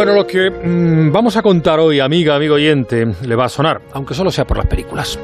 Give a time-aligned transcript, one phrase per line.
[0.00, 3.82] Bueno, lo que mm, vamos a contar hoy, amiga, amigo oyente, le va a sonar,
[3.92, 5.18] aunque solo sea por las películas.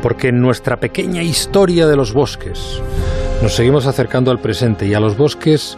[0.00, 2.82] Porque en nuestra pequeña historia de los bosques
[3.42, 5.76] nos seguimos acercando al presente y a los bosques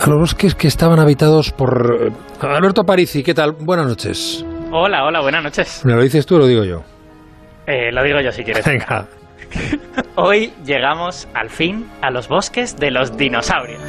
[0.00, 3.24] a los bosques que estaban habitados por eh, Alberto Parisi.
[3.24, 3.56] ¿Qué tal?
[3.58, 4.46] Buenas noches.
[4.70, 5.84] Hola, hola, buenas noches.
[5.84, 6.84] ¿Me lo dices tú o lo digo yo?
[7.66, 8.64] Eh, lo digo yo si quieres.
[8.64, 9.08] Venga.
[10.14, 13.82] Hoy llegamos al fin a los bosques de los dinosaurios.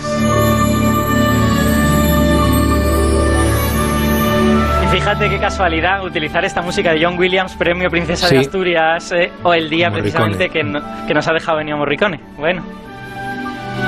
[5.11, 8.35] Fíjate qué casualidad utilizar esta música de John Williams, premio Princesa Sí.
[8.35, 10.01] de Asturias, eh, o el día Morricone.
[10.09, 12.21] precisamente que, no- que nos ha dejado Ennio Morricone.
[12.37, 12.63] Bueno,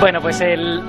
[0.02, 0.82] bueno pues el...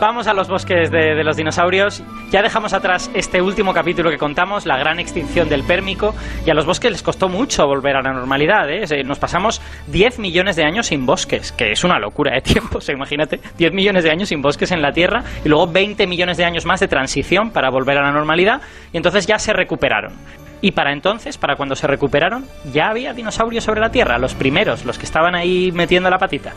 [0.00, 2.02] Vamos a los bosques de, los dinosaurios.
[2.30, 6.14] Ya dejamos atrás este último capítulo que contamos, la gran extinción del Pérmico,
[6.46, 8.70] y a los bosques les costó mucho volver a la normalidad.
[8.70, 8.86] ¿eh?
[8.86, 12.78] Se- Nos pasamos 10 millones de años sin bosques, que es una locura de tiempo,
[12.78, 16.38] o imagínate, 10 millones de años sin bosques en la Tierra, y luego 20 millones
[16.38, 18.62] de años más de transición para volver a la normalidad,
[18.94, 20.12] y entonces ya se recuperaron.
[20.60, 24.84] Y para entonces, para cuando se recuperaron, ya había dinosaurios sobre la Tierra, los primeros,
[24.84, 26.52] los que estaban ahí metiendo la patita.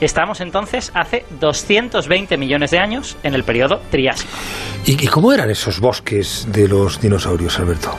[0.00, 4.30] Estamos entonces hace 220 millones de años en el periodo Triásico.
[4.86, 7.96] ¿Y, y cómo eran esos bosques de los dinosaurios, Alberto?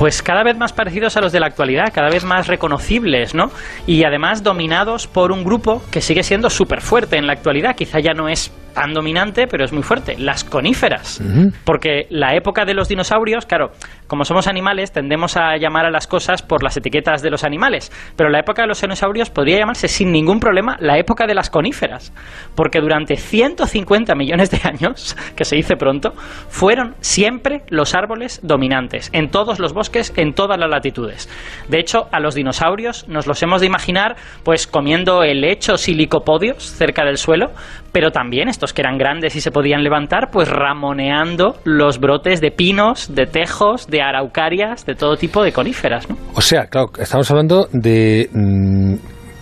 [0.00, 3.50] Pues cada vez más parecidos a los de la actualidad, cada vez más reconocibles, ¿no?
[3.86, 7.76] Y además dominados por un grupo que sigue siendo súper fuerte en la actualidad.
[7.76, 10.16] Quizá ya no es tan dominante, pero es muy fuerte.
[10.18, 11.22] Las coníferas.
[11.64, 13.72] Porque la época de los dinosaurios, claro,
[14.06, 17.92] como somos animales, tendemos a llamar a las cosas por las etiquetas de los animales.
[18.16, 21.50] Pero la época de los dinosaurios podría llamarse sin ningún problema la época de las
[21.50, 22.12] coníferas.
[22.54, 26.12] Porque durante 150 millones de años, que se dice pronto,
[26.48, 31.28] fueron siempre los árboles dominantes en todos los bosques, en todas las latitudes.
[31.68, 36.62] De hecho, a los dinosaurios nos los hemos de imaginar pues comiendo helechos y licopodios
[36.62, 37.50] cerca del suelo,
[37.92, 42.50] pero también estos que eran grandes y se podían levantar, pues ramoneando los brotes de
[42.50, 46.18] pinos, de tejos, de araucarias, de todo tipo de coníferas, ¿no?
[46.34, 48.96] O sea, claro, estamos hablando de, mm,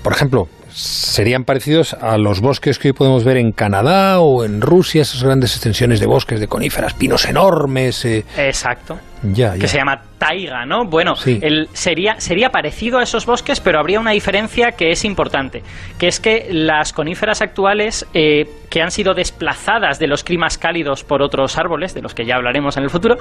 [0.04, 4.60] por ejemplo, serían parecidos a los bosques que hoy podemos ver en Canadá o en
[4.60, 8.04] Rusia, esas grandes extensiones de bosques de coníferas, pinos enormes.
[8.04, 8.96] eh, Exacto.
[9.22, 9.60] Ya, ya.
[9.60, 10.84] que se llama taiga, ¿no?
[10.84, 11.38] Bueno, Sí.
[11.42, 15.62] el, sería, sería parecido a esos bosques, pero habría una diferencia que es importante,
[15.98, 21.04] que es que las coníferas actuales eh, que han sido desplazadas de los climas cálidos
[21.04, 23.16] por otros árboles, de los que ya hablaremos en el futuro,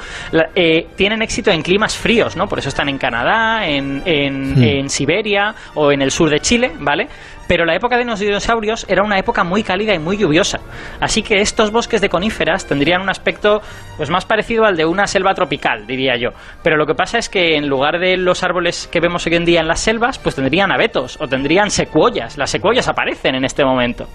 [0.55, 2.47] eh, tienen éxito en climas fríos, ¿no?
[2.47, 4.63] Por eso están en Canadá, en, en- Hmm.
[4.63, 7.07] en Siberia o en el sur de Chile, ¿vale?
[7.47, 10.59] Pero la época de los dinosaurios era una época muy cálida y muy lluviosa.
[10.99, 13.61] Así que estos bosques de coníferas tendrían un aspecto
[13.95, 16.29] pues más parecido al de una selva tropical, diría yo.
[16.63, 19.45] Pero lo que pasa es que en lugar de los árboles que vemos hoy en
[19.45, 22.37] día en las selvas, pues tendrían abetos o tendrían secuoyas.
[22.37, 24.07] Las secuoyas aparecen en este momento.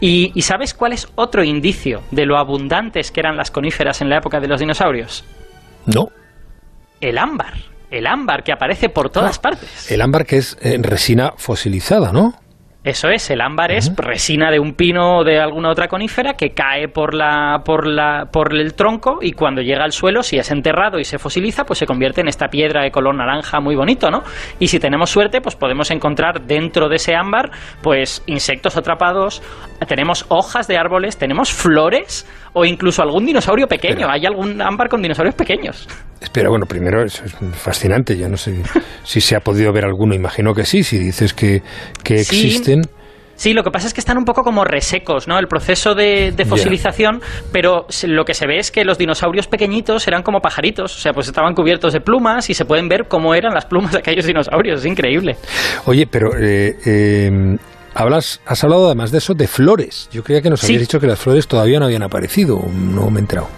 [0.00, 4.08] ¿Y, y sabes cuál es otro indicio de lo abundantes que eran las coníferas en
[4.08, 5.24] la época de los dinosaurios?
[5.86, 6.08] No,
[7.00, 7.54] El ámbar.
[7.90, 9.90] El ámbar que aparece por todas partes.
[9.90, 12.34] el ámbar que es eh, resina fosilizada, ¿no?
[12.84, 16.50] Eso es, el ámbar es resina de un pino o de alguna otra conífera que
[16.50, 20.50] cae por la, por la, por el tronco y cuando llega al suelo, si es
[20.52, 24.10] enterrado y se fosiliza, pues se convierte en esta piedra de color naranja muy bonito,
[24.10, 24.22] ¿no?
[24.60, 27.50] Y si tenemos suerte, pues podemos encontrar dentro de ese ámbar,
[27.82, 29.42] pues insectos atrapados,
[29.88, 34.08] tenemos hojas de árboles, tenemos flores o incluso algún dinosaurio pequeño.
[34.08, 35.86] Hay algún ámbar con dinosaurios pequeños.
[36.20, 38.16] Espera, bueno, primero eso es fascinante.
[38.18, 38.60] Yo no sé
[39.04, 40.14] si se ha podido ver alguno.
[40.14, 40.82] Imagino que sí.
[40.82, 41.62] Si dices que,
[42.02, 42.46] que Sí.
[42.48, 42.77] existen.
[43.38, 45.38] Sí, lo que pasa es que están un poco como resecos, ¿no?
[45.38, 47.22] El proceso de, fosilización,
[47.52, 50.98] pero se- lo que se ve es que los dinosaurios pequeñitos eran como pajaritos, o
[51.00, 53.98] sea, pues estaban cubiertos de plumas y se pueden ver cómo eran las plumas de
[53.98, 55.36] aquellos dinosaurios, es increíble.
[55.86, 57.56] Oye, pero eh, eh,
[57.94, 60.08] hablas, has hablado además de eso de flores.
[60.10, 60.66] Yo creía que nos Sí.
[60.66, 62.60] habías dicho que las flores todavía no habían aparecido.
[62.74, 63.48] No me he enterado.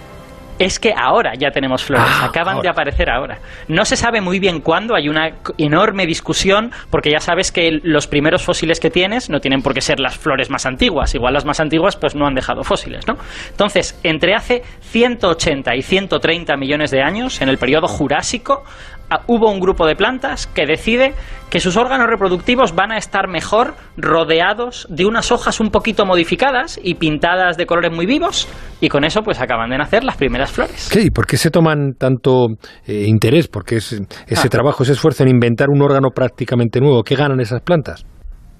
[0.63, 3.39] Es que ahora ya tenemos flores, Ah, acaban de aparecer ahora.
[3.67, 8.07] No se sabe muy bien cuándo, hay una enorme discusión, porque ya sabes que los
[8.07, 11.45] primeros fósiles que tienes no tienen por qué ser las flores más antiguas, igual las
[11.45, 13.17] más antiguas pues no han dejado fósiles, ¿no?
[13.49, 18.63] Entonces, entre hace 180 y 130 millones de años, en el periodo Jurásico,
[19.27, 21.13] hubo un grupo de plantas que decide
[21.49, 26.79] que sus órganos reproductivos van a estar mejor rodeados de unas hojas un poquito modificadas
[26.81, 28.47] y pintadas de colores muy vivos,
[28.79, 30.89] y con eso pues acaban de nacer las primeras flores.
[30.91, 31.01] ¿Qué?
[31.01, 32.47] ¿Y por qué se toman tanto
[32.87, 33.47] eh, interés?
[33.47, 34.49] ¿Por qué es, ese Ah.
[34.49, 37.03] trabajo, ese esfuerzo en inventar un órgano prácticamente nuevo?
[37.03, 38.05] ¿Qué ganan esas plantas?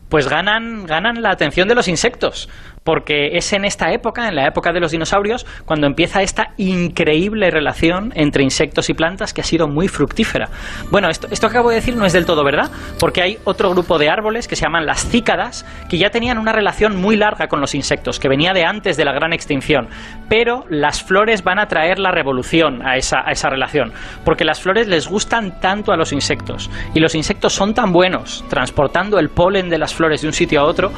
[0.09, 2.49] pues ganan, ganan la atención de los insectos.
[2.83, 7.51] Porque es en esta época, en la época de los dinosaurios, cuando empieza esta increíble
[7.51, 10.49] relación entre insectos y plantas que ha sido muy fructífera.
[10.89, 13.69] Bueno, esto, esto que acabo de decir no es del todo verdad, porque hay otro
[13.69, 17.47] grupo de árboles que se llaman las cícadas, que ya tenían una relación muy larga
[17.47, 19.87] con los insectos, que venía de antes de la gran extinción.
[20.27, 23.93] Pero las flores van a traer la revolución a esa, a esa relación,
[24.25, 28.43] porque las flores les gustan tanto a los insectos, y los insectos son tan buenos
[28.49, 30.91] transportando el polen de las flores de un sitio a otro,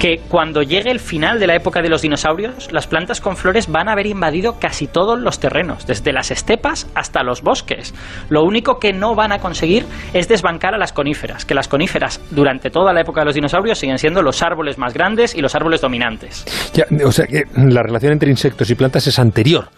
[0.00, 3.68] que cuando llegue el final de la época de los dinosaurios, las plantas con flores
[3.68, 7.94] van a haber invadido casi todos los terrenos, desde las estepas hasta los bosques.
[8.30, 9.84] Lo único que no van a conseguir
[10.14, 13.78] es desbancar a las coníferas, que las coníferas durante toda la época de los dinosaurios
[13.78, 16.44] siguen siendo los árboles más grandes y los árboles dominantes.
[17.04, 19.68] o sea que la relación entre insectos y plantas es anterior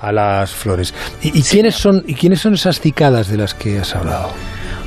[0.00, 0.94] a las flores.
[1.22, 4.30] ¿Y, quiénes, son, ¿y quiénes son esas cicadas de las que has hablado?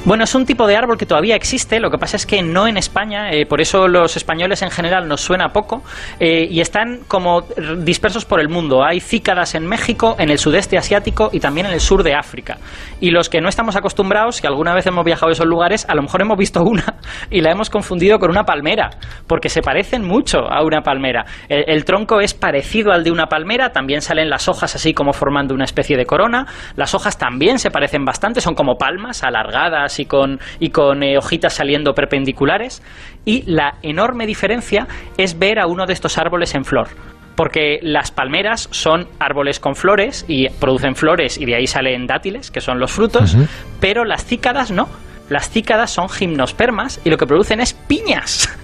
[0.04, 2.66] Bueno, es un tipo de árbol que todavía existe, lo que pasa es que no
[2.66, 5.84] en España, eh, por eso los españoles en general nos suena poco,
[6.20, 7.42] eh, y están como
[7.78, 8.84] dispersos por el mundo.
[8.84, 12.58] Hay cícadas en México, en el sudeste asiático y también en el sur de África.
[13.00, 15.94] Y los que no estamos acostumbrados, que alguna vez hemos viajado a esos lugares, a
[15.94, 16.96] lo mejor hemos visto una
[17.30, 18.90] y la hemos confundido con una palmera,
[19.28, 21.26] porque se parecen mucho a una palmera.
[21.48, 25.14] El, el tronco es parecido al de una palmera, también salen las hojas así como
[25.14, 29.91] formando una especie de corona, las hojas también se parecen bastante, son como palmas alargadas
[30.00, 32.82] y con, y con eh, hojitas saliendo perpendiculares.
[33.26, 36.90] Y la enorme diferencia es ver a uno de estos árboles en flor
[37.36, 42.52] porque las palmeras son árboles con flores y producen flores y de ahí salen dátiles,
[42.52, 43.36] que son los frutos,
[43.80, 44.88] pero las cícadas no.
[45.30, 48.56] Las cícadas son gimnospermas y lo que producen es piñas.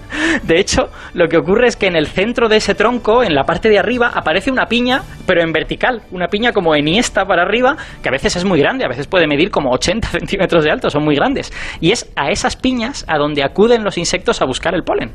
[0.43, 3.43] De hecho, lo que ocurre es que en el centro de ese tronco, en la
[3.43, 7.75] parte de arriba, aparece una piña, pero en vertical, una piña como eniesta para arriba,
[8.01, 10.89] que a veces es muy grande, a veces puede medir como 80 centímetros de alto,
[10.89, 11.51] son muy grandes.
[11.79, 15.11] Y es a esas piñas a donde acuden los insectos a buscar el polen.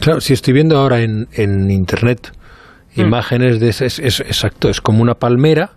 [0.00, 1.26] Claro, si estoy viendo ahora en,
[1.70, 2.32] internet
[2.94, 3.00] mm.
[3.00, 5.70] imágenes de ese, es, exacto, es como una palmera.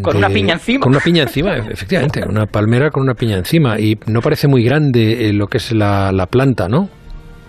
[0.00, 0.80] Con una piña encima.
[0.80, 3.78] Con una piña encima, efectivamente, una palmera con una piña encima.
[3.78, 6.88] Y no parece muy grande eh, lo que es la, la planta, ¿no?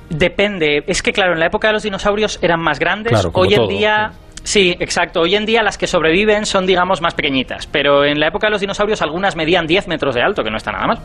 [0.09, 0.83] Depende.
[0.87, 3.27] Es que, claro, en la época de los dinosaurios eran más grandes.
[3.33, 4.11] Hoy en día.
[4.43, 5.21] Sí, exacto.
[5.21, 7.65] Hoy en día las que sobreviven son, digamos, más pequeñitas.
[7.67, 10.57] Pero en la época de los dinosaurios algunas medían 10 metros de alto, que no
[10.57, 10.99] está nada mal.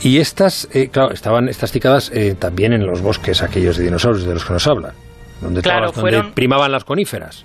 [0.00, 4.24] Y estas, eh, claro, estaban estas cicadas eh, también en los bosques aquellos de dinosaurios
[4.24, 4.92] de los que nos hablan.
[5.40, 7.44] Donde, claro, donde primaban las coníferas.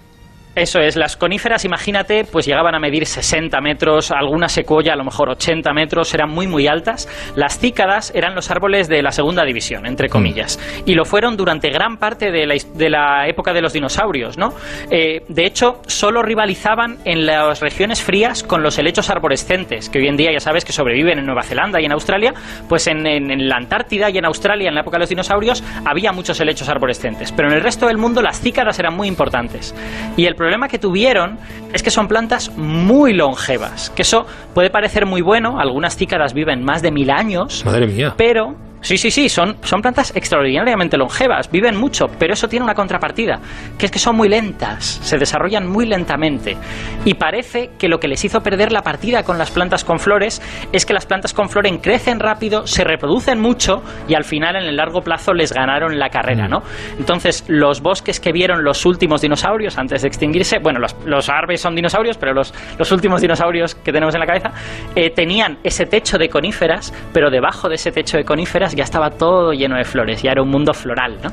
[0.58, 5.04] Eso es, las coníferas, imagínate, pues llegaban a medir 60 metros, alguna secuoya a lo
[5.04, 7.08] mejor 80 metros, eran muy muy altas.
[7.36, 11.70] Las cícadas eran los árboles de la segunda división, entre comillas, y lo fueron durante
[11.70, 14.56] gran parte de la, de la época de los dinosaurios, ¿no?
[14.90, 20.08] Eh, de hecho, solo rivalizaban en las regiones frías con los helechos arborescentes, que hoy
[20.08, 22.34] en día ya sabes que sobreviven en Nueva Zelanda y en Australia,
[22.68, 26.12] pues en, en la Antártida y en Australia en la época de los dinosaurios había
[26.14, 29.76] muchos helechos arborescentes, pero en el resto del mundo las cícadas eran muy importantes.
[30.18, 31.38] Y el problema que tuvieron
[31.74, 36.64] es que son plantas muy longevas, que eso puede parecer muy bueno, algunas cícadas viven
[36.64, 38.14] más de mil años, Madre mía.
[38.16, 38.56] pero
[38.88, 43.38] Sí, sí, sí, son, son plantas extraordinariamente longevas, viven mucho, pero eso tiene una contrapartida,
[43.78, 46.56] que es que son muy lentas, se desarrollan muy lentamente.
[47.04, 50.42] Y parece que lo que les hizo perder la partida con las plantas con flores
[50.72, 54.64] es que las plantas con flores crecen rápido, se reproducen mucho y al final en
[54.64, 56.50] el largo plazo les ganaron la carrera, mm.
[56.50, 56.64] ¿no?
[56.98, 61.60] Entonces, los bosques que vieron los últimos dinosaurios antes de extinguirse, bueno, los, los árboles
[61.60, 64.54] son dinosaurios, pero los, los últimos dinosaurios que tenemos en la cabeza,
[64.96, 69.10] eh, tenían ese techo de coníferas, pero debajo de ese techo de coníferas ya estaba
[69.10, 71.32] todo lleno de flores, ya era un mundo floral, ¿no?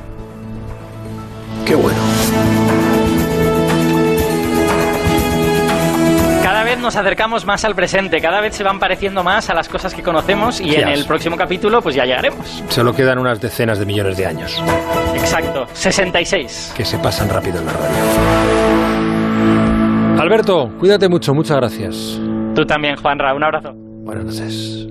[1.63, 1.97] Qué bueno.
[6.43, 9.69] Cada vez nos acercamos más al presente, cada vez se van pareciendo más a las
[9.69, 12.63] cosas que conocemos y en el próximo capítulo pues ya llegaremos.
[12.69, 14.59] Solo quedan unas decenas de millones de años.
[15.13, 16.73] Exacto, 66.
[16.75, 17.95] Que se pasan rápido en la radio.
[20.19, 22.19] Alberto, cuídate mucho, muchas gracias.
[22.55, 23.73] Tú también, Juanra, un abrazo.
[23.75, 24.87] Buenas noches.